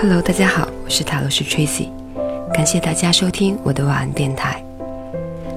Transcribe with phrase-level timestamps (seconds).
[0.00, 1.88] Hello，大家好，我是塔罗斯 Tracy，
[2.54, 4.62] 感谢大家收听我的晚安电台。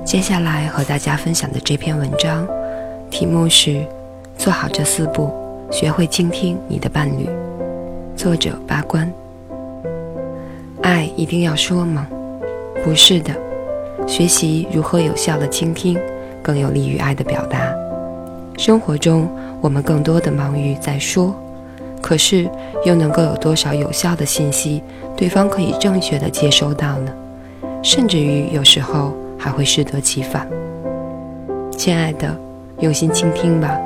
[0.04, 2.48] 接下来和大家分享的这篇文章，
[3.12, 3.86] 题目是
[4.40, 5.30] “做好这四步，
[5.72, 7.30] 学会倾听你的伴侣”，
[8.18, 9.08] 作者八关。
[10.82, 12.08] 爱一定要说吗？
[12.84, 13.32] 不是的，
[14.08, 16.00] 学习如何有效的倾听，
[16.42, 17.72] 更有利于爱的表达。
[18.58, 19.30] 生活中，
[19.62, 21.36] 我们更多的忙于在说。
[22.02, 22.50] 可是，
[22.84, 24.82] 又能够有多少有效的信息，
[25.16, 27.12] 对方可以正确的接收到呢？
[27.84, 30.48] 甚至于有时候还会适得其反。
[31.78, 32.36] 亲爱的，
[32.80, 33.80] 用心倾听吧，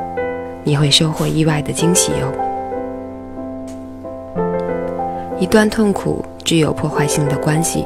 [0.63, 2.31] 你会收获意外的惊喜哦。
[5.39, 7.85] 一段痛苦、具有破坏性的关系，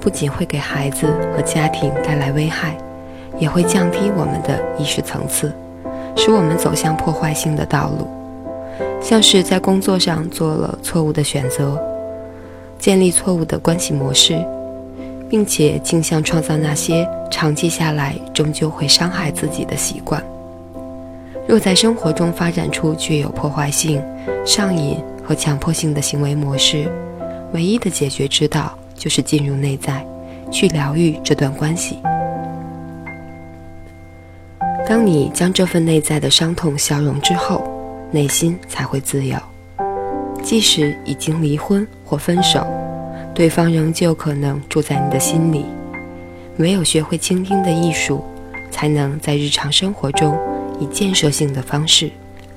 [0.00, 2.76] 不仅会给孩子和家庭带来危害，
[3.38, 5.52] 也会降低我们的意识层次，
[6.16, 8.08] 使我们走向破坏性的道路。
[9.00, 11.80] 像是在工作上做了错误的选择，
[12.78, 14.36] 建立错误的关系模式，
[15.28, 20.22] 并且镜像创造那些长期下来终究会伤害自己的习惯。
[21.48, 24.02] 若在生活中发展出具有破坏性、
[24.44, 26.88] 上瘾和强迫性的行为模式，
[27.52, 30.04] 唯一的解决之道就是进入内在，
[30.50, 31.98] 去疗愈这段关系。
[34.88, 37.65] 当你将这份内在的伤痛消融之后，
[38.16, 39.36] 内心才会自由，
[40.42, 42.66] 即使已经离婚或分手，
[43.34, 45.66] 对方仍旧可能住在你的心里。
[46.56, 48.24] 唯有学会倾听的艺术，
[48.70, 50.34] 才能在日常生活中
[50.80, 52.10] 以建设性的方式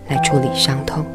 [0.07, 1.05] 来处理伤痛。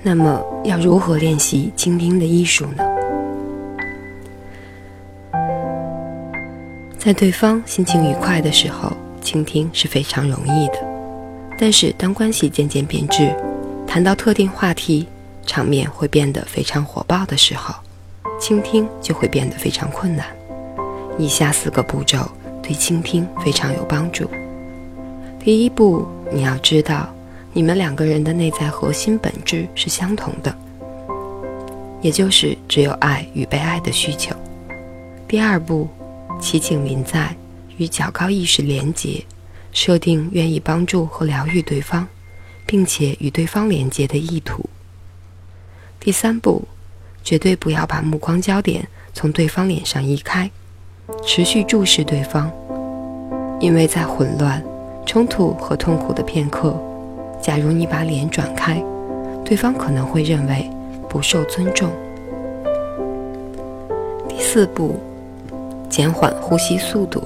[0.00, 2.82] 那么，要如何练习倾听的艺术呢？
[6.96, 8.90] 在对方心情愉快的时候。
[9.28, 10.78] 倾听是非常容易的，
[11.58, 13.30] 但是当关系渐渐变质，
[13.86, 15.06] 谈到特定话题，
[15.44, 17.74] 场面会变得非常火爆的时候，
[18.40, 20.26] 倾听就会变得非常困难。
[21.18, 22.26] 以下四个步骤
[22.62, 24.30] 对倾听非常有帮助。
[25.38, 27.06] 第一步，你要知道
[27.52, 30.56] 你们两个人的内在核心本质是相同的，
[32.00, 34.34] 也就是只有爱与被爱的需求。
[35.28, 35.86] 第二步，
[36.40, 37.36] 祈请临在。
[37.78, 39.24] 与较高意识连结，
[39.72, 42.06] 设定愿意帮助和疗愈对方，
[42.66, 44.68] 并且与对方连接的意图。
[45.98, 46.68] 第三步，
[47.24, 50.50] 绝对不要把目光焦点从对方脸上移开，
[51.26, 52.50] 持续注视对方，
[53.60, 54.62] 因为在混乱、
[55.06, 56.80] 冲突和痛苦的片刻，
[57.40, 58.82] 假如你把脸转开，
[59.44, 60.70] 对方可能会认为
[61.08, 61.90] 不受尊重。
[64.28, 64.98] 第四步，
[65.90, 67.22] 减缓呼吸速度。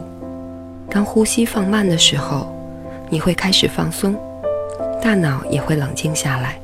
[0.95, 2.47] 当呼吸放慢的时候，
[3.09, 4.15] 你会开始放松，
[5.01, 6.59] 大脑也会冷静下来，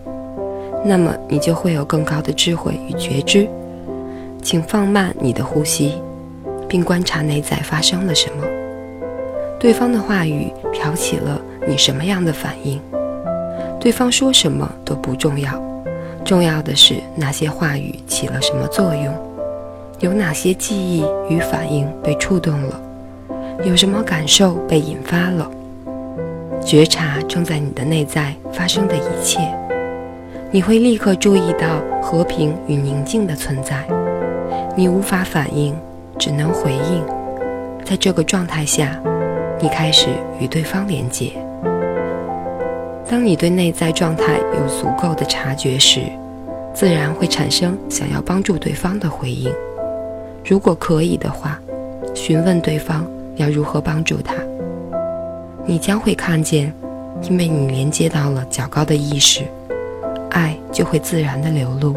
[0.84, 3.48] 那么你就会有更高的智慧与觉知。
[4.42, 5.94] 请放慢你的呼吸，
[6.68, 8.44] 并观察内在发生了什么。
[9.58, 12.78] 对方的话语挑起了你什么样的反应？
[13.80, 15.58] 对方说什么都不重要，
[16.22, 19.14] 重要的是那些话语起了什么作用，
[20.00, 22.82] 有哪些记忆与反应被触动了。
[23.64, 25.50] 有什么感受被引发了？
[26.64, 29.40] 觉察正在你的内在发生的一切，
[30.52, 33.84] 你会立刻注意到和平与宁静的存在。
[34.76, 35.76] 你无法反应，
[36.16, 37.04] 只能回应。
[37.84, 38.96] 在这个状态下，
[39.60, 40.06] 你开始
[40.38, 41.32] 与对方连接。
[43.10, 46.02] 当你对内在状态有足够的察觉时，
[46.72, 49.52] 自然会产生想要帮助对方的回应。
[50.44, 51.58] 如果可以的话，
[52.14, 53.04] 询问对方。
[53.38, 54.34] 要如何帮助他？
[55.64, 56.72] 你将会看见，
[57.22, 59.42] 因为你连接到了较高的意识，
[60.30, 61.94] 爱就会自然的流露，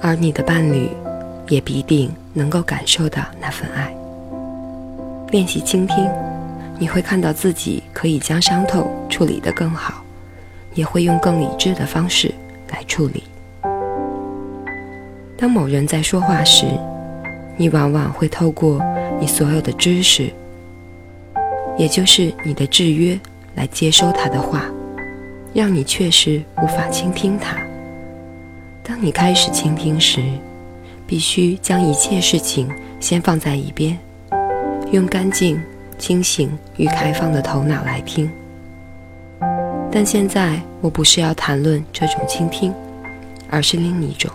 [0.00, 0.88] 而你的伴侣
[1.48, 3.94] 也必定能够感受到那份爱。
[5.30, 6.10] 练习倾听，
[6.78, 10.02] 你会看到自己可以将伤痛处理得更好，
[10.74, 12.32] 也会用更理智的方式
[12.70, 13.22] 来处理。
[15.36, 16.66] 当某人在说话时，
[17.56, 18.80] 你往往会透过。
[19.20, 20.32] 你所有的知识，
[21.78, 23.16] 也就是你的制约，
[23.54, 24.64] 来接收他的话，
[25.54, 27.56] 让你确实无法倾听他。
[28.82, 30.20] 当你开始倾听时，
[31.06, 32.68] 必须将一切事情
[32.98, 33.96] 先放在一边，
[34.90, 35.62] 用干净、
[35.98, 38.28] 清醒与开放的头脑来听。
[39.92, 42.74] 但现在我不是要谈论这种倾听，
[43.48, 44.28] 而是另一种。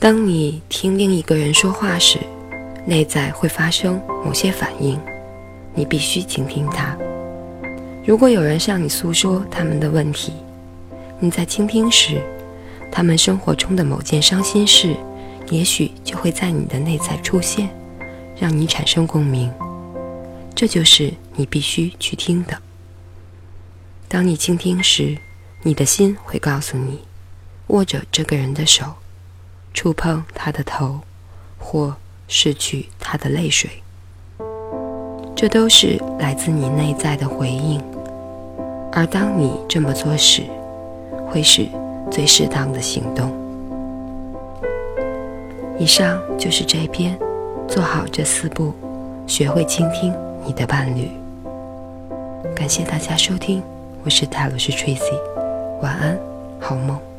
[0.00, 2.18] 当你听另一个人说话时，
[2.86, 4.98] 内在会发生某些反应，
[5.74, 6.96] 你必须倾听他。
[8.02, 10.32] 如果有人向你诉说他们的问题，
[11.18, 12.18] 你在倾听时，
[12.90, 14.96] 他们生活中的某件伤心事，
[15.50, 17.68] 也许就会在你的内在出现，
[18.38, 19.52] 让你产生共鸣。
[20.54, 22.56] 这就是你必须去听的。
[24.08, 25.18] 当你倾听时，
[25.62, 27.00] 你的心会告诉你：
[27.66, 28.94] 握着这个人的手，
[29.72, 31.00] 触碰他的头，
[31.58, 31.96] 或
[32.28, 33.70] 拭去他的泪水，
[35.34, 37.82] 这都是来自你内在的回应。
[38.92, 40.42] 而当你这么做时，
[41.28, 41.66] 会是
[42.10, 43.30] 最适当的行动。
[45.78, 47.18] 以上就是这篇，
[47.66, 48.74] 做好这四步，
[49.26, 50.12] 学会倾听
[50.44, 51.08] 你的伴侣。
[52.54, 53.62] 感谢大家收听，
[54.04, 55.18] 我是泰罗斯 Tracy，
[55.80, 56.18] 晚安，
[56.60, 57.09] 好梦。